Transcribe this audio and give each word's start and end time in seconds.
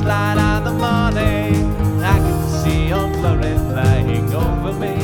light 0.00 0.38
of 0.38 0.64
the 0.64 0.72
morning, 0.72 2.02
I 2.02 2.18
can 2.18 2.48
see 2.64 2.88
your 2.88 3.10
glory 3.12 3.56
flying 3.70 4.32
over 4.34 4.72
me. 4.72 4.94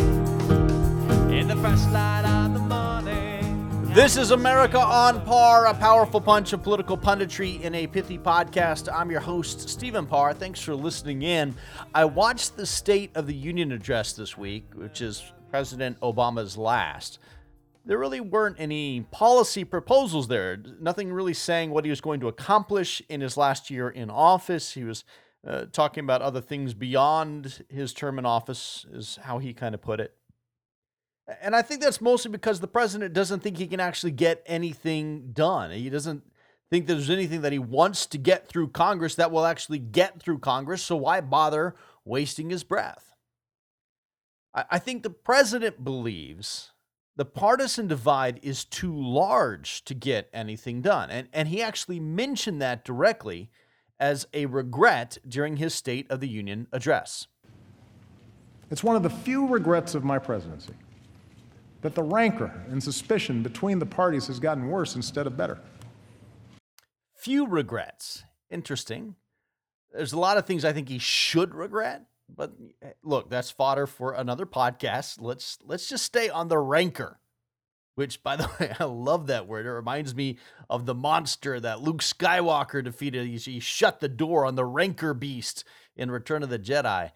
In 1.39 1.49
the 1.49 1.55
light 1.55 2.25
of 2.25 2.55
the 2.55 2.61
morning. 2.61 3.95
This 3.95 4.17
is 4.17 4.31
America 4.31 4.79
on 4.79 5.25
Par, 5.25 5.67
a 5.67 5.75
powerful 5.75 6.21
punch 6.21 6.53
of 6.53 6.63
political 6.63 6.97
punditry 6.97 7.61
in 7.61 7.75
a 7.75 7.87
pithy 7.87 8.19
podcast. 8.19 8.93
I'm 8.93 9.11
your 9.11 9.21
host, 9.21 9.69
Stephen 9.69 10.07
Parr. 10.07 10.35
Thanks 10.35 10.61
for 10.61 10.75
listening 10.75 11.23
in. 11.23 11.55
I 11.95 12.05
watched 12.05 12.57
the 12.57 12.67
State 12.67 13.11
of 13.15 13.27
the 13.27 13.35
Union 13.35 13.73
address 13.73 14.13
this 14.13 14.39
week, 14.39 14.65
which 14.75 15.01
is 15.01 15.33
President 15.51 15.99
Obama's 16.01 16.57
last. 16.57 17.19
There 17.89 17.99
really 17.99 18.21
weren't 18.21 18.57
any 18.59 19.01
policy 19.01 19.65
proposals 19.65 20.29
there. 20.29 20.59
Nothing 20.79 21.11
really 21.11 21.33
saying 21.33 21.71
what 21.71 21.87
he 21.87 21.91
was 21.91 22.03
going 22.03 22.21
to 22.21 22.29
accomplish 22.29 23.01
in 23.09 23.23
his 23.23 23.39
last 23.39 23.71
year 23.71 23.89
in 23.89 24.11
office. 24.11 24.75
He 24.75 24.85
was 24.85 25.05
uh, 25.47 25.65
talking 25.73 26.05
about 26.05 26.21
other 26.21 26.43
things 26.43 26.75
beyond 26.75 27.65
his 27.71 27.95
term 27.95 28.19
in 28.19 28.27
office, 28.27 28.85
is 28.93 29.19
how 29.23 29.39
he 29.39 29.55
kind 29.55 29.75
of 29.75 29.81
put 29.81 30.01
it. 30.01 30.15
And 31.41 31.57
I 31.57 31.63
think 31.63 31.81
that's 31.81 32.03
mostly 32.03 32.31
because 32.31 32.61
the 32.61 32.69
president 32.69 33.15
doesn't 33.15 33.41
think 33.41 33.57
he 33.57 33.67
can 33.67 33.81
actually 33.81 34.13
get 34.13 34.43
anything 34.45 35.31
done. 35.33 35.71
He 35.71 35.89
doesn't 35.89 36.25
think 36.71 36.87
there's 36.87 37.09
anything 37.09 37.41
that 37.41 37.53
he 37.53 37.59
wants 37.59 38.05
to 38.05 38.19
get 38.19 38.49
through 38.49 38.69
Congress 38.69 39.15
that 39.15 39.33
will 39.33 39.47
actually 39.47 39.79
get 39.79 40.21
through 40.21 40.41
Congress. 40.41 40.83
So 40.83 40.97
why 40.97 41.23
bother 41.23 41.75
wasting 42.05 42.51
his 42.51 42.65
breath? 42.65 43.15
I, 44.55 44.65
I 44.73 44.79
think 44.79 45.03
the 45.03 45.11
president 45.11 45.83
believes 45.83 46.73
the 47.19 47.25
partisan 47.25 47.89
divide 47.89 48.39
is 48.45 48.65
too 48.65 48.97
large 48.97 49.85
to 49.85 49.93
get 49.93 50.31
anything 50.33 50.81
done. 50.81 51.11
And, 51.11 51.29
and 51.33 51.49
he 51.49 51.61
actually 51.61 51.99
mentioned 51.99 52.63
that 52.63 52.85
directly 52.85 53.51
as 53.99 54.29
a 54.33 54.47
regret 54.47 55.19
during 55.27 55.57
his 55.57 55.75
State 55.75 56.09
of 56.13 56.21
the 56.21 56.29
Union 56.29 56.69
address. 56.71 57.27
It's 58.71 58.85
one 58.85 58.95
of 58.95 59.03
the 59.03 59.11
few 59.11 59.49
regrets 59.49 59.97
of 59.97 60.05
my 60.05 60.21
presidency 60.21 60.75
that 61.81 61.97
the 61.97 62.05
rancor 62.05 62.53
and 62.71 62.81
suspicion 62.81 63.43
between 63.43 63.81
the 63.81 63.87
parties 63.87 64.29
has 64.29 64.39
gotten 64.39 64.69
worse 64.69 64.95
instead 64.95 65.27
of 65.27 65.37
better. 65.37 65.59
Few 67.17 67.49
regrets. 67.49 68.23
Interesting. 68.49 69.17
There's 69.93 70.13
a 70.13 70.21
lot 70.21 70.37
of 70.37 70.47
things 70.47 70.65
I 70.65 70.73
think 70.73 70.89
he 70.89 71.01
should 71.01 71.53
regret, 71.53 72.05
but 72.35 72.53
eh, 72.83 72.91
look, 73.03 73.31
that's 73.31 73.51
fodder 73.51 73.87
for 73.87 74.13
another 74.13 74.47
podcast. 74.47 75.21
Let's 75.21 75.59
let's 75.65 75.89
just 75.89 76.05
stay 76.05 76.29
on 76.29 76.49
the 76.49 76.59
rancor. 76.59 77.21
Which, 77.95 78.23
by 78.23 78.37
the 78.37 78.49
way, 78.61 78.73
I 78.79 78.85
love 78.85 79.27
that 79.27 79.49
word. 79.49 79.67
It 79.67 79.73
reminds 79.73 80.15
me 80.15 80.39
of 80.71 80.87
the 80.87 80.95
monster 80.95 81.59
that 81.59 81.83
Luke 81.83 82.01
Skywalker 82.01 82.85
defeated. 82.85 83.27
He, 83.27 83.37
he 83.39 83.61
shut 83.61 83.99
the 83.99 84.09
door 84.09 84.47
on 84.47 84.55
the 84.55 84.65
rancor 84.65 85.15
beast 85.15 85.65
in 85.97 86.11
Return 86.11 86.45
of 86.45 86.49
the 86.49 86.61
Jedi 86.61 87.11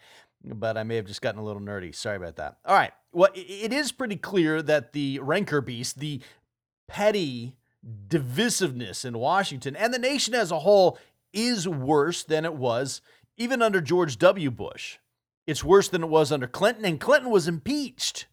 but 0.44 0.76
I 0.76 0.82
may 0.82 0.96
have 0.96 1.06
just 1.06 1.22
gotten 1.22 1.40
a 1.40 1.44
little 1.44 1.62
nerdy. 1.62 1.94
Sorry 1.94 2.16
about 2.16 2.36
that. 2.36 2.56
All 2.64 2.74
right. 2.74 2.92
Well, 3.12 3.30
it 3.34 3.72
is 3.72 3.92
pretty 3.92 4.16
clear 4.16 4.62
that 4.62 4.92
the 4.92 5.18
rancor 5.20 5.60
beast, 5.60 5.98
the 5.98 6.20
petty 6.88 7.56
divisiveness 8.08 9.04
in 9.04 9.18
Washington 9.18 9.76
and 9.76 9.92
the 9.92 9.98
nation 9.98 10.34
as 10.34 10.50
a 10.50 10.60
whole, 10.60 10.98
is 11.32 11.68
worse 11.68 12.24
than 12.24 12.44
it 12.44 12.54
was 12.54 13.00
even 13.36 13.62
under 13.62 13.80
George 13.80 14.18
W. 14.18 14.50
Bush. 14.50 14.98
It's 15.46 15.64
worse 15.64 15.88
than 15.88 16.04
it 16.04 16.08
was 16.08 16.30
under 16.30 16.46
Clinton, 16.46 16.84
and 16.84 17.00
Clinton 17.00 17.30
was 17.30 17.48
impeached. 17.48 18.26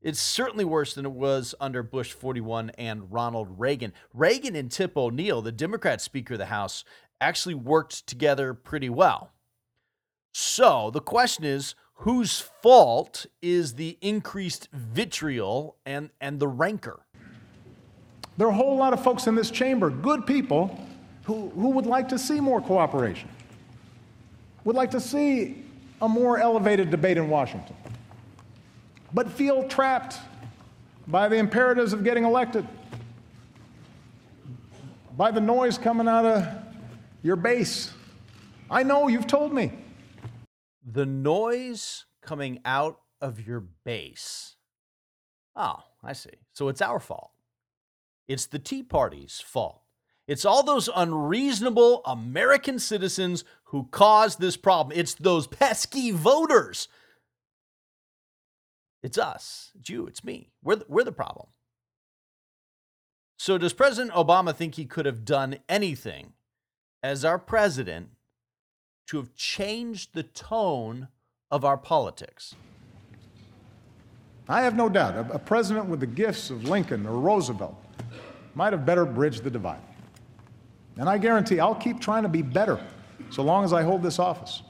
It's 0.00 0.20
certainly 0.20 0.64
worse 0.64 0.94
than 0.94 1.04
it 1.04 1.12
was 1.12 1.56
under 1.60 1.82
Bush 1.82 2.12
41 2.12 2.70
and 2.78 3.12
Ronald 3.12 3.58
Reagan. 3.58 3.92
Reagan 4.14 4.54
and 4.54 4.70
Tip 4.70 4.96
O'Neill, 4.96 5.42
the 5.42 5.50
Democrat 5.50 6.00
Speaker 6.00 6.34
of 6.34 6.38
the 6.38 6.46
House, 6.46 6.84
actually 7.20 7.56
worked 7.56 8.06
together 8.06 8.54
pretty 8.54 8.88
well. 8.88 9.32
So 10.32 10.90
the 10.92 11.00
question 11.00 11.44
is 11.44 11.74
whose 11.94 12.38
fault 12.38 13.26
is 13.42 13.74
the 13.74 13.98
increased 14.00 14.68
vitriol 14.72 15.76
and, 15.84 16.10
and 16.20 16.38
the 16.38 16.46
rancor? 16.46 17.00
There 18.36 18.46
are 18.46 18.50
a 18.50 18.54
whole 18.54 18.76
lot 18.76 18.92
of 18.92 19.02
folks 19.02 19.26
in 19.26 19.34
this 19.34 19.50
chamber, 19.50 19.90
good 19.90 20.24
people, 20.24 20.78
who, 21.24 21.48
who 21.50 21.70
would 21.70 21.86
like 21.86 22.08
to 22.10 22.18
see 22.18 22.38
more 22.38 22.60
cooperation, 22.60 23.28
would 24.62 24.76
like 24.76 24.92
to 24.92 25.00
see 25.00 25.64
a 26.00 26.08
more 26.08 26.38
elevated 26.38 26.90
debate 26.90 27.16
in 27.16 27.28
Washington, 27.28 27.76
but 29.12 29.30
feel 29.30 29.66
trapped 29.68 30.18
by 31.06 31.28
the 31.28 31.36
imperatives 31.36 31.92
of 31.92 32.04
getting 32.04 32.24
elected, 32.24 32.66
by 35.16 35.30
the 35.30 35.40
noise 35.40 35.78
coming 35.78 36.06
out 36.06 36.24
of 36.24 36.46
your 37.22 37.36
base. 37.36 37.92
I 38.70 38.82
know 38.82 39.08
you've 39.08 39.26
told 39.26 39.52
me 39.52 39.72
the 40.84 41.06
noise 41.06 42.04
coming 42.22 42.60
out 42.64 43.00
of 43.20 43.46
your 43.46 43.60
base. 43.84 44.56
Oh, 45.56 45.82
I 46.04 46.12
see. 46.12 46.30
So 46.52 46.68
it's 46.68 46.82
our 46.82 47.00
fault. 47.00 47.30
It's 48.28 48.46
the 48.46 48.58
Tea 48.58 48.82
Party's 48.82 49.40
fault. 49.40 49.80
It's 50.28 50.44
all 50.44 50.62
those 50.62 50.88
unreasonable 50.94 52.02
American 52.04 52.78
citizens 52.78 53.42
who 53.64 53.88
caused 53.90 54.38
this 54.38 54.56
problem. 54.56 54.96
It's 54.96 55.14
those 55.14 55.48
pesky 55.48 56.12
voters. 56.12 56.86
It's 59.02 59.18
us. 59.18 59.72
It's 59.80 59.90
you. 59.90 60.06
It's 60.06 60.22
me. 60.22 60.50
We're 60.62 60.76
the, 60.76 60.84
we're 60.88 61.04
the 61.04 61.12
problem. 61.12 61.48
So, 63.38 63.58
does 63.58 63.72
President 63.72 64.14
Obama 64.14 64.54
think 64.54 64.74
he 64.74 64.84
could 64.84 65.06
have 65.06 65.24
done 65.24 65.58
anything 65.68 66.34
as 67.02 67.24
our 67.24 67.38
president 67.38 68.10
to 69.08 69.16
have 69.16 69.34
changed 69.34 70.10
the 70.12 70.22
tone 70.22 71.08
of 71.50 71.64
our 71.64 71.78
politics. 71.78 72.54
I 74.48 74.62
have 74.62 74.76
no 74.76 74.88
doubt 74.88 75.14
a, 75.14 75.34
a 75.34 75.38
president 75.38 75.86
with 75.86 76.00
the 76.00 76.06
gifts 76.06 76.50
of 76.50 76.64
Lincoln 76.64 77.06
or 77.06 77.18
Roosevelt 77.18 77.76
might 78.54 78.72
have 78.72 78.84
better 78.84 79.04
bridged 79.04 79.44
the 79.44 79.50
divide. 79.50 79.80
And 80.98 81.08
I 81.08 81.16
guarantee 81.16 81.60
I'll 81.60 81.76
keep 81.76 82.00
trying 82.00 82.24
to 82.24 82.28
be 82.28 82.42
better 82.42 82.80
so 83.30 83.42
long 83.42 83.64
as 83.64 83.72
I 83.72 83.82
hold 83.82 84.02
this 84.02 84.18
office. 84.18 84.62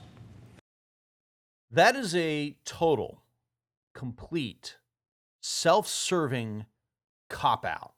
That 1.71 1.97
is 1.97 2.15
a 2.15 2.57
total, 2.65 3.23
complete, 3.95 4.77
self 5.41 5.89
serving 5.89 6.67
cop 7.29 7.65
out. 7.65 7.95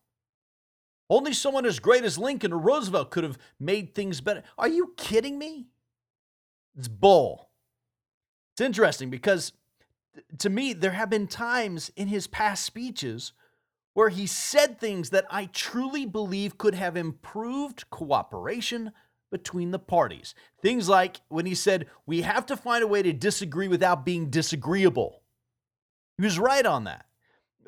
Only 1.08 1.32
someone 1.32 1.66
as 1.66 1.80
great 1.80 2.04
as 2.04 2.18
Lincoln 2.18 2.52
or 2.52 2.58
Roosevelt 2.58 3.10
could 3.10 3.24
have 3.24 3.36
made 3.58 3.94
things 3.94 4.20
better. 4.20 4.44
Are 4.56 4.68
you 4.68 4.94
kidding 4.96 5.38
me? 5.38 5.66
It's 6.78 6.86
bull. 6.86 7.50
It's 8.52 8.60
interesting 8.60 9.10
because 9.10 9.52
to 10.38 10.50
me, 10.50 10.72
there 10.72 10.92
have 10.92 11.10
been 11.10 11.26
times 11.26 11.90
in 11.96 12.08
his 12.08 12.26
past 12.26 12.64
speeches 12.64 13.32
where 13.94 14.08
he 14.08 14.26
said 14.26 14.78
things 14.78 15.10
that 15.10 15.26
I 15.30 15.46
truly 15.46 16.06
believe 16.06 16.58
could 16.58 16.74
have 16.74 16.96
improved 16.96 17.90
cooperation 17.90 18.92
between 19.30 19.70
the 19.70 19.78
parties. 19.78 20.34
Things 20.62 20.88
like 20.88 21.20
when 21.28 21.46
he 21.46 21.54
said, 21.54 21.86
We 22.06 22.22
have 22.22 22.46
to 22.46 22.56
find 22.56 22.82
a 22.82 22.88
way 22.88 23.02
to 23.02 23.12
disagree 23.12 23.68
without 23.68 24.04
being 24.04 24.30
disagreeable. 24.30 25.22
He 26.18 26.24
was 26.24 26.38
right 26.38 26.66
on 26.66 26.84
that 26.84 27.06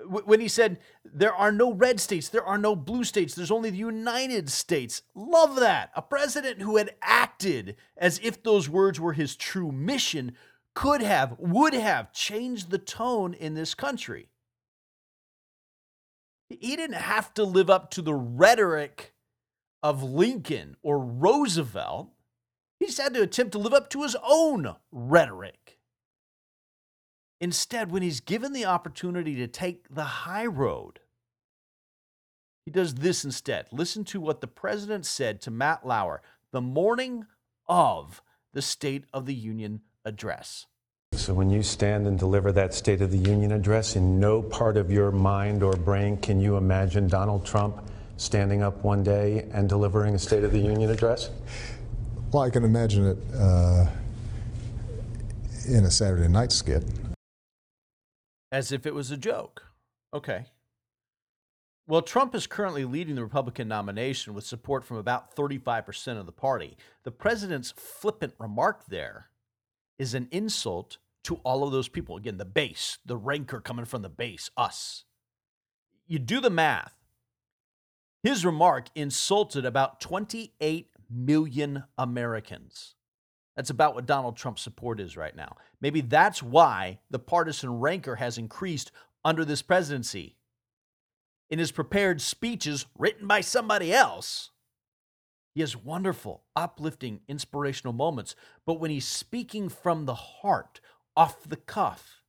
when 0.05 0.41
he 0.41 0.49
said 0.49 0.79
there 1.05 1.35
are 1.35 1.53
no 1.53 1.73
red 1.73 2.01
states, 2.01 2.29
there 2.29 2.45
are 2.45 2.59
no 2.59 2.75
blue 2.75 3.05
states, 3.05 3.35
there's 3.35 3.51
only 3.51 3.71
the 3.71 3.77
United 3.77 4.51
States. 4.51 5.03
Love 5.15 5.57
that. 5.57 5.91
A 5.95 6.03
president 6.03 6.63
who 6.63 6.77
had 6.77 6.95
acted 7.03 7.77
as 7.97 8.21
if 8.23 8.43
those 8.43 8.69
words 8.69 9.01
were 9.01 9.13
his 9.13 9.37
true 9.37 9.73
mission 9.73 10.33
could 10.75 11.03
have, 11.03 11.37
would 11.39 11.75
have 11.75 12.13
changed 12.13 12.71
the 12.71 12.79
tone 12.79 13.35
in 13.35 13.55
this 13.55 13.75
country. 13.75 14.29
He 16.61 16.77
didn't 16.77 16.97
have 16.97 17.33
to 17.35 17.45
live 17.45 17.71
up 17.71 17.91
to 17.93 18.03
the 18.03 18.15
rhetoric 18.15 19.13
of 19.83 20.03
Lincoln 20.03 20.77
or 20.83 20.99
Roosevelt. 20.99 22.11
He 22.79 22.87
just 22.87 23.01
had 23.01 23.15
to 23.15 23.23
attempt 23.23 23.53
to 23.53 23.59
live 23.59 23.73
up 23.73 23.91
to 23.91 24.03
his 24.03 24.17
own 24.25 24.75
rhetoric. 24.91 25.79
Instead, 27.41 27.91
when 27.91 28.03
he's 28.03 28.21
given 28.21 28.53
the 28.53 28.65
opportunity 28.65 29.35
to 29.37 29.49
take 29.49 29.93
the 29.93 30.05
high 30.05 30.47
road, 30.47 31.01
he 32.65 32.71
does 32.71 32.97
this 32.97 33.25
instead. 33.25 33.67
Listen 33.73 34.05
to 34.05 34.21
what 34.21 34.41
the 34.41 34.47
president 34.47 35.07
said 35.07 35.41
to 35.41 35.51
Matt 35.51 35.85
Lauer 35.87 36.23
the 36.53 36.61
morning 36.61 37.27
of 37.67 38.23
the 38.53 38.63
State 38.63 39.05
of 39.13 39.27
the 39.27 39.35
Union 39.35 39.81
address. 40.05 40.67
So, 41.13 41.35
when 41.35 41.51
you 41.51 41.63
stand 41.63 42.07
and 42.07 42.19
deliver 42.19 42.53
that 42.53 42.75
State 42.75 43.01
of 43.01 43.11
the 43.11 43.19
Union 43.19 43.53
address, 43.53 43.97
in 43.97 44.19
no 44.19 44.43
part 44.43 44.77
of 44.77 44.91
your 44.91 45.11
mind 45.11 45.63
or 45.63 45.75
brain 45.75 46.17
can 46.17 46.41
you 46.41 46.57
imagine 46.57 47.07
Donald 47.07 47.45
Trump 47.45 47.89
standing 48.17 48.63
up 48.63 48.83
one 48.83 49.03
day 49.03 49.49
and 49.53 49.69
delivering 49.69 50.15
a 50.15 50.19
State 50.19 50.43
of 50.43 50.53
the 50.53 50.59
Union 50.59 50.91
address? 50.91 51.31
Well, 52.33 52.43
I 52.43 52.51
can 52.51 52.65
imagine 52.65 53.07
it 53.07 53.19
uh, 53.39 53.87
in 55.69 55.85
a 55.85 55.91
Saturday 55.91 56.29
night 56.29 56.51
skit 56.51 56.83
as 58.53 58.71
if 58.71 58.87
it 58.87 58.95
was 58.95 59.11
a 59.11 59.17
joke. 59.17 59.65
Okay. 60.15 60.45
Well, 61.89 62.03
Trump 62.03 62.35
is 62.35 62.47
currently 62.47 62.85
leading 62.85 63.17
the 63.17 63.23
Republican 63.25 63.67
nomination 63.67 64.35
with 64.35 64.45
support 64.45 64.85
from 64.85 64.99
about 64.99 65.35
35% 65.35 66.21
of 66.21 66.27
the 66.27 66.33
party. 66.33 66.77
The 67.03 67.11
president's 67.11 67.73
flippant 67.73 68.35
remark 68.39 68.85
there 68.87 69.31
is 69.99 70.15
an 70.15 70.29
insult 70.31 70.99
to 71.25 71.37
all 71.45 71.65
of 71.65 71.73
those 71.73 71.89
people. 71.89 72.17
Again, 72.17 72.39
the 72.39 72.45
base, 72.45 72.99
the 73.05 73.17
rancor 73.17 73.61
coming 73.61 73.85
from 73.85 74.03
the 74.03 74.09
base, 74.09 74.51
us. 74.57 75.05
You 76.07 76.19
do 76.19 76.41
the 76.41 76.51
math. 76.51 76.95
His 78.23 78.45
remark 78.45 78.87
insulted 78.95 79.65
about 79.65 80.01
28 80.01 80.89
million 81.11 81.85
Americans. 81.99 82.95
That's 83.57 83.71
about 83.71 83.95
what 83.95 84.07
Donald 84.07 84.37
Trump's 84.37 84.63
support 84.63 85.01
is 85.01 85.17
right 85.17 85.37
now. 85.37 85.57
Maybe 85.81 86.01
that's 86.01 86.43
why 86.43 87.01
the 87.11 87.19
partisan 87.19 87.81
rancor 87.81 88.17
has 88.17 88.39
increased 88.39 88.93
under 89.25 89.45
this 89.45 89.63
presidency. 89.63 90.37
In 91.51 91.59
his 91.59 91.71
prepared 91.71 92.23
speeches 92.23 92.87
written 92.97 93.27
by 93.27 93.43
somebody 93.43 93.93
else, 93.93 94.51
he 95.55 95.61
has 95.61 95.77
wonderful, 95.77 96.45
uplifting, 96.57 97.21
inspirational 97.29 97.93
moments. 97.93 98.35
But 98.65 98.81
when 98.81 98.91
he's 98.91 99.07
speaking 99.07 99.69
from 99.69 100.07
the 100.07 100.15
heart, 100.15 100.81
off 101.17 101.43
the 101.45 101.57
cuff, 101.57 102.23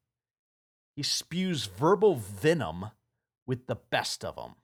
he 0.96 1.04
spews 1.04 1.66
verbal 1.66 2.16
venom 2.16 2.92
with 3.46 3.68
the 3.68 3.76
best 3.76 4.24
of 4.24 4.36
them. 4.36 4.56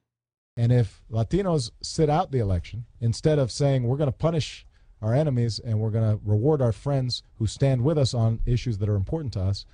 And 0.56 0.72
if 0.72 1.02
Latinos 1.10 1.70
sit 1.82 2.10
out 2.10 2.32
the 2.32 2.38
election, 2.38 2.84
instead 3.00 3.38
of 3.38 3.50
saying 3.50 3.84
we're 3.84 3.96
going 3.96 4.08
to 4.08 4.16
punish 4.16 4.66
our 5.02 5.14
enemies 5.14 5.58
and 5.58 5.80
we're 5.80 5.90
going 5.90 6.10
to 6.10 6.20
reward 6.24 6.60
our 6.60 6.72
friends 6.72 7.22
who 7.38 7.46
stand 7.46 7.82
with 7.82 7.96
us 7.96 8.12
on 8.12 8.40
issues 8.44 8.78
that 8.78 8.88
are 8.88 8.96
important 8.96 9.32
to 9.34 9.40
us. 9.40 9.64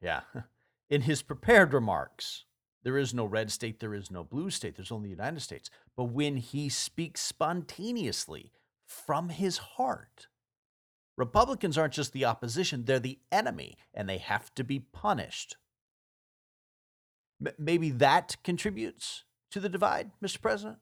Yeah. 0.00 0.20
In 0.90 1.02
his 1.02 1.22
prepared 1.22 1.72
remarks, 1.72 2.44
there 2.82 2.98
is 2.98 3.14
no 3.14 3.24
red 3.24 3.50
state, 3.50 3.80
there 3.80 3.94
is 3.94 4.10
no 4.10 4.24
blue 4.24 4.50
state, 4.50 4.76
there's 4.76 4.92
only 4.92 5.08
the 5.08 5.16
United 5.16 5.40
States. 5.40 5.70
But 5.96 6.04
when 6.04 6.36
he 6.36 6.68
speaks 6.68 7.22
spontaneously 7.22 8.52
from 8.84 9.30
his 9.30 9.56
heart, 9.58 10.26
Republicans 11.22 11.78
aren't 11.78 11.94
just 11.94 12.12
the 12.12 12.24
opposition, 12.24 12.84
they're 12.84 12.98
the 12.98 13.20
enemy, 13.30 13.78
and 13.94 14.08
they 14.08 14.18
have 14.18 14.52
to 14.56 14.64
be 14.64 14.80
punished. 14.80 15.56
M- 17.40 17.52
maybe 17.56 17.90
that 17.90 18.36
contributes 18.42 19.22
to 19.52 19.60
the 19.60 19.68
divide, 19.68 20.10
Mr. 20.20 20.40
President? 20.40 20.78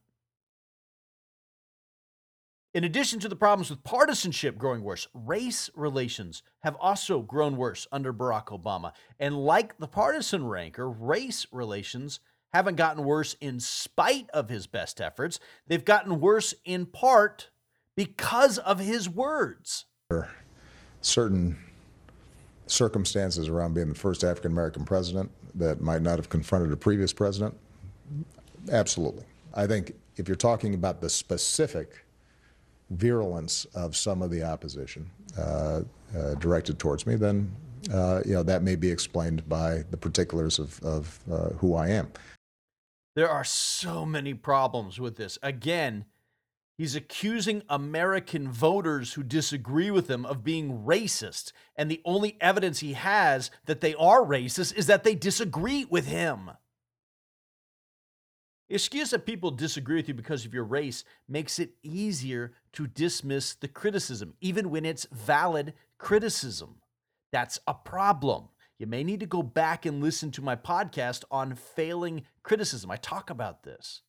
In 2.72 2.84
addition 2.84 3.20
to 3.20 3.28
the 3.28 3.36
problems 3.36 3.68
with 3.68 3.84
partisanship 3.84 4.56
growing 4.56 4.82
worse, 4.82 5.08
race 5.12 5.68
relations 5.74 6.42
have 6.60 6.76
also 6.76 7.20
grown 7.20 7.58
worse 7.58 7.86
under 7.92 8.10
Barack 8.10 8.46
Obama. 8.46 8.92
And 9.18 9.44
like 9.44 9.76
the 9.76 9.88
partisan 9.88 10.46
rancor, 10.46 10.88
race 10.88 11.46
relations 11.52 12.20
haven't 12.54 12.76
gotten 12.76 13.04
worse 13.04 13.34
in 13.42 13.60
spite 13.60 14.30
of 14.30 14.48
his 14.48 14.66
best 14.66 15.02
efforts. 15.02 15.38
They've 15.66 15.84
gotten 15.84 16.18
worse 16.18 16.54
in 16.64 16.86
part 16.86 17.50
because 17.94 18.56
of 18.56 18.78
his 18.78 19.06
words. 19.06 19.84
Certain 21.02 21.56
circumstances 22.66 23.48
around 23.48 23.74
being 23.74 23.88
the 23.88 23.94
first 23.94 24.22
African 24.22 24.52
American 24.52 24.84
president 24.84 25.30
that 25.54 25.80
might 25.80 26.02
not 26.02 26.18
have 26.18 26.28
confronted 26.28 26.72
a 26.72 26.76
previous 26.76 27.12
president? 27.12 27.54
Absolutely. 28.70 29.24
I 29.54 29.66
think 29.66 29.94
if 30.16 30.28
you're 30.28 30.36
talking 30.36 30.74
about 30.74 31.00
the 31.00 31.10
specific 31.10 32.04
virulence 32.90 33.64
of 33.74 33.96
some 33.96 34.22
of 34.22 34.30
the 34.30 34.42
opposition 34.42 35.08
uh, 35.38 35.82
uh, 36.16 36.34
directed 36.34 36.78
towards 36.78 37.06
me, 37.06 37.16
then 37.16 37.50
uh, 37.92 38.20
you 38.24 38.34
know 38.34 38.42
that 38.42 38.62
may 38.62 38.76
be 38.76 38.90
explained 38.90 39.48
by 39.48 39.84
the 39.90 39.96
particulars 39.96 40.58
of, 40.58 40.80
of 40.82 41.18
uh, 41.32 41.48
who 41.54 41.74
I 41.74 41.88
am. 41.88 42.12
There 43.16 43.28
are 43.28 43.44
so 43.44 44.04
many 44.04 44.34
problems 44.34 45.00
with 45.00 45.16
this. 45.16 45.38
Again, 45.42 46.04
he's 46.80 46.96
accusing 46.96 47.62
American 47.68 48.50
voters 48.50 49.12
who 49.12 49.22
disagree 49.22 49.90
with 49.90 50.08
him 50.08 50.24
of 50.24 50.42
being 50.42 50.82
racist, 50.86 51.52
and 51.76 51.90
the 51.90 52.00
only 52.06 52.38
evidence 52.40 52.78
he 52.78 52.94
has 52.94 53.50
that 53.66 53.82
they 53.82 53.94
are 53.96 54.22
racist 54.22 54.74
is 54.74 54.86
that 54.86 55.04
they 55.04 55.14
disagree 55.14 55.84
with 55.84 56.06
him. 56.06 56.50
Excuse 58.70 59.10
that 59.10 59.26
people 59.26 59.50
disagree 59.50 59.96
with 59.96 60.08
you 60.08 60.14
because 60.14 60.46
of 60.46 60.54
your 60.54 60.64
race 60.64 61.04
makes 61.28 61.58
it 61.58 61.74
easier 61.82 62.54
to 62.72 62.86
dismiss 62.86 63.52
the 63.52 63.68
criticism, 63.68 64.32
even 64.40 64.70
when 64.70 64.86
it's 64.86 65.06
valid 65.12 65.74
criticism. 65.98 66.76
That's 67.30 67.58
a 67.66 67.74
problem. 67.74 68.48
You 68.78 68.86
may 68.86 69.04
need 69.04 69.20
to 69.20 69.26
go 69.26 69.42
back 69.42 69.84
and 69.84 70.02
listen 70.02 70.30
to 70.30 70.40
my 70.40 70.56
podcast 70.56 71.24
on 71.30 71.56
failing 71.56 72.22
criticism. 72.42 72.90
I 72.90 72.96
talk 72.96 73.28
about 73.28 73.64
this. 73.64 74.00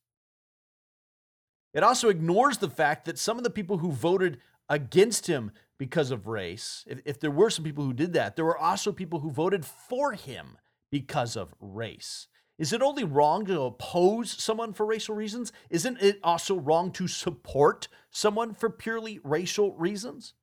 It 1.74 1.82
also 1.82 2.08
ignores 2.08 2.58
the 2.58 2.70
fact 2.70 3.06
that 3.06 3.18
some 3.18 3.38
of 3.38 3.44
the 3.44 3.50
people 3.50 3.78
who 3.78 3.92
voted 3.92 4.38
against 4.68 5.26
him 5.26 5.52
because 5.78 6.10
of 6.10 6.26
race, 6.26 6.84
if, 6.86 7.00
if, 7.04 7.20
there 7.20 7.30
were 7.30 7.50
some 7.50 7.64
people 7.64 7.84
who 7.84 7.92
did 7.92 8.12
that, 8.12 8.36
there 8.36 8.44
were 8.44 8.58
also 8.58 8.92
people 8.92 9.20
who 9.20 9.30
voted 9.30 9.64
for 9.64 10.12
him 10.12 10.58
because 10.90 11.36
of 11.36 11.54
race. 11.60 12.28
Is 12.58 12.72
it 12.72 12.82
only 12.82 13.02
wrong 13.02 13.46
to 13.46 13.62
oppose 13.62 14.30
someone 14.30 14.72
for 14.72 14.86
racial 14.86 15.14
reasons? 15.14 15.52
Isn't 15.70 16.00
it 16.00 16.20
also 16.22 16.54
wrong 16.54 16.92
to 16.92 17.08
support 17.08 17.88
someone 18.10 18.54
for 18.54 18.70
purely 18.70 19.18
racial 19.24 19.74
reasons? 19.74 20.34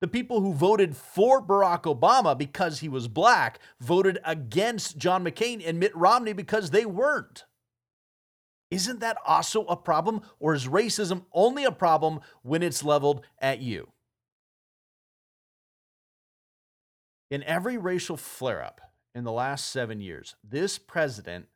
The 0.00 0.08
people 0.08 0.40
who 0.40 0.54
voted 0.54 0.96
for 0.96 1.42
Barack 1.42 1.82
Obama 1.82 2.36
because 2.36 2.80
he 2.80 2.88
was 2.88 3.06
black 3.06 3.60
voted 3.78 4.18
against 4.24 4.96
John 4.96 5.22
McCain 5.22 5.62
and 5.64 5.78
Mitt 5.78 5.94
Romney 5.94 6.32
because 6.32 6.70
they 6.70 6.86
weren't. 6.86 7.44
Isn't 8.70 9.00
that 9.00 9.16
also 9.26 9.64
a 9.64 9.76
problem? 9.76 10.22
Or 10.38 10.54
is 10.54 10.66
racism 10.66 11.24
only 11.32 11.64
a 11.64 11.72
problem 11.72 12.20
when 12.42 12.62
it's 12.62 12.84
leveled 12.84 13.24
at 13.38 13.60
you? 13.60 13.88
In 17.30 17.42
every 17.44 17.78
racial 17.78 18.16
flare 18.16 18.62
up, 18.62 18.80
in 19.14 19.24
the 19.24 19.32
last 19.32 19.70
seven 19.70 20.00
years, 20.00 20.36
this 20.42 20.78
president 20.78 21.46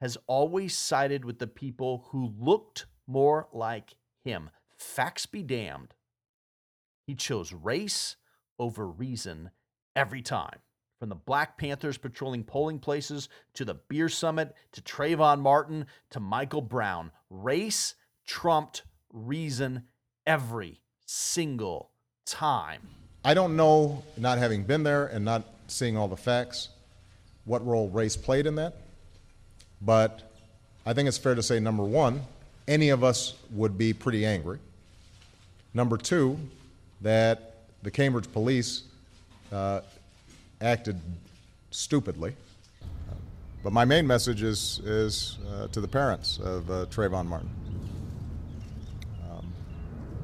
has 0.00 0.16
always 0.26 0.76
sided 0.76 1.24
with 1.24 1.38
the 1.38 1.46
people 1.46 2.06
who 2.10 2.32
looked 2.38 2.86
more 3.06 3.48
like 3.52 3.94
him. 4.24 4.50
Facts 4.78 5.26
be 5.26 5.42
damned. 5.42 5.94
He 7.06 7.14
chose 7.14 7.52
race 7.52 8.16
over 8.58 8.86
reason 8.86 9.50
every 9.94 10.22
time. 10.22 10.60
From 11.00 11.08
the 11.08 11.14
Black 11.14 11.56
Panthers 11.56 11.96
patrolling 11.96 12.44
polling 12.44 12.78
places 12.78 13.30
to 13.54 13.64
the 13.64 13.72
Beer 13.72 14.10
Summit 14.10 14.54
to 14.72 14.82
Trayvon 14.82 15.40
Martin 15.40 15.86
to 16.10 16.20
Michael 16.20 16.60
Brown, 16.60 17.10
race 17.30 17.94
trumped 18.26 18.82
reason 19.10 19.84
every 20.26 20.82
single 21.06 21.92
time. 22.26 22.82
I 23.24 23.32
don't 23.32 23.56
know, 23.56 24.02
not 24.18 24.36
having 24.36 24.62
been 24.62 24.82
there 24.82 25.06
and 25.06 25.24
not 25.24 25.44
seeing 25.68 25.96
all 25.96 26.06
the 26.06 26.18
facts, 26.18 26.68
what 27.46 27.66
role 27.66 27.88
race 27.88 28.14
played 28.14 28.46
in 28.46 28.56
that. 28.56 28.74
But 29.80 30.30
I 30.84 30.92
think 30.92 31.08
it's 31.08 31.16
fair 31.16 31.34
to 31.34 31.42
say 31.42 31.60
number 31.60 31.82
one, 31.82 32.20
any 32.68 32.90
of 32.90 33.02
us 33.02 33.36
would 33.52 33.78
be 33.78 33.94
pretty 33.94 34.26
angry. 34.26 34.58
Number 35.72 35.96
two, 35.96 36.38
that 37.00 37.54
the 37.82 37.90
Cambridge 37.90 38.30
police 38.30 38.82
uh, 39.50 39.80
acted 40.60 41.00
stupidly. 41.70 42.34
But 43.62 43.72
my 43.72 43.84
main 43.84 44.06
message 44.06 44.42
is, 44.42 44.80
is 44.84 45.38
uh, 45.52 45.68
to 45.68 45.80
the 45.80 45.88
parents 45.88 46.38
of 46.38 46.70
uh, 46.70 46.86
Trayvon 46.86 47.26
Martin. 47.26 47.50
Um, 49.30 49.52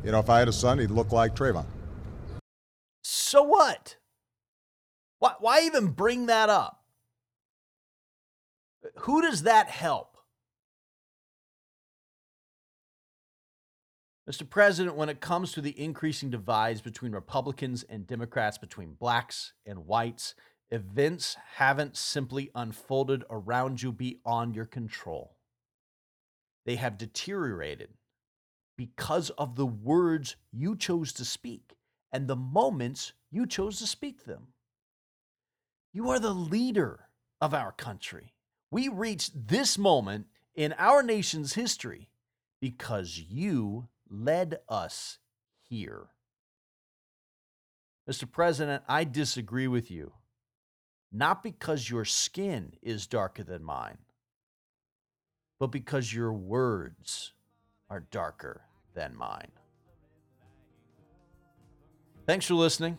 you 0.02 0.10
know, 0.10 0.20
if 0.20 0.30
I 0.30 0.38
had 0.38 0.48
a 0.48 0.52
son, 0.52 0.78
he'd 0.78 0.90
look 0.90 1.12
like 1.12 1.34
Trayvon. 1.34 1.66
So 3.02 3.42
what? 3.42 3.96
Why, 5.18 5.34
why 5.38 5.62
even 5.62 5.88
bring 5.88 6.26
that 6.26 6.48
up? 6.48 6.82
Who 9.00 9.20
does 9.20 9.42
that 9.42 9.68
help? 9.68 10.15
Mr. 14.28 14.49
President, 14.49 14.97
when 14.97 15.09
it 15.09 15.21
comes 15.21 15.52
to 15.52 15.61
the 15.61 15.78
increasing 15.80 16.30
divides 16.30 16.80
between 16.80 17.12
Republicans 17.12 17.85
and 17.85 18.09
Democrats, 18.09 18.59
between 18.59 18.95
blacks 18.95 19.52
and 19.64 19.87
whites, 19.87 20.35
events 20.71 21.37
haven't 21.54 21.97
simply 21.97 22.50
unfolded 22.54 23.23
around 23.30 23.83
you 23.83 23.92
beyond 23.92 24.56
your 24.56 24.64
control. 24.64 25.37
They 26.64 26.75
have 26.75 26.99
deteriorated 26.99 27.90
because 28.76 29.30
of 29.30 29.54
the 29.54 29.66
words 29.66 30.35
you 30.50 30.75
chose 30.76 31.12
to 31.14 31.25
speak 31.25 31.76
and 32.12 32.26
the 32.26 32.37
moments 32.37 33.12
you 33.30 33.47
chose 33.47 33.78
to 33.78 33.87
speak 33.87 34.25
them. 34.25 34.49
You 35.92 36.11
are 36.11 36.18
the 36.18 36.35
leader 36.35 37.09
of 37.40 37.54
our 37.54 37.71
country. 37.71 38.35
We 38.73 38.88
reached 38.88 39.49
this 39.49 39.78
moment 39.78 40.26
in 40.56 40.75
our 40.78 41.04
nation's 41.04 41.54
history 41.54 42.09
because 42.61 43.18
you 43.18 43.88
led 44.10 44.58
us 44.68 45.18
here. 45.68 46.06
Mr. 48.08 48.30
President, 48.30 48.82
I 48.88 49.04
disagree 49.04 49.68
with 49.68 49.90
you. 49.90 50.12
Not 51.12 51.42
because 51.42 51.88
your 51.88 52.04
skin 52.04 52.72
is 52.82 53.06
darker 53.06 53.42
than 53.42 53.64
mine, 53.64 53.98
but 55.58 55.68
because 55.68 56.12
your 56.12 56.32
words 56.32 57.32
are 57.88 58.00
darker 58.10 58.62
than 58.94 59.16
mine. 59.16 59.50
Thanks 62.26 62.46
for 62.46 62.54
listening. 62.54 62.98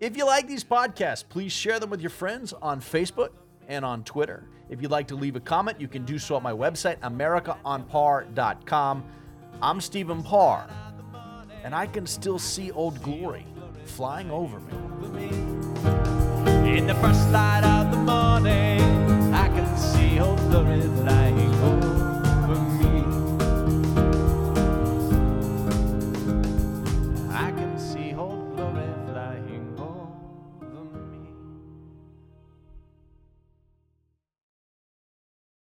If 0.00 0.16
you 0.16 0.26
like 0.26 0.48
these 0.48 0.64
podcasts, 0.64 1.24
please 1.26 1.52
share 1.52 1.80
them 1.80 1.88
with 1.88 2.00
your 2.00 2.10
friends 2.10 2.52
on 2.52 2.80
Facebook 2.80 3.30
and 3.68 3.84
on 3.84 4.04
Twitter. 4.04 4.48
If 4.68 4.82
you'd 4.82 4.90
like 4.90 5.08
to 5.08 5.14
leave 5.14 5.36
a 5.36 5.40
comment, 5.40 5.80
you 5.80 5.88
can 5.88 6.04
do 6.04 6.18
so 6.18 6.36
at 6.36 6.42
my 6.42 6.52
website, 6.52 6.98
AmericaOnPar.com. 7.00 9.04
I'm 9.62 9.80
Stephen 9.80 10.22
Parr, 10.22 10.68
and 11.64 11.74
I 11.74 11.86
can 11.86 12.06
still 12.06 12.38
see 12.38 12.70
Old 12.72 13.02
Glory 13.02 13.46
flying 13.84 14.30
over 14.30 14.60
me. 14.60 15.28
In 16.76 16.86
the 16.86 16.94
first 16.96 17.30
light 17.30 17.75